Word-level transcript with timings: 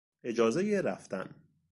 اجازهی 0.23 0.81
رفتن 0.81 1.35